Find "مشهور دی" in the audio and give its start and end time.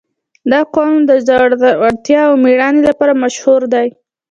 3.23-3.87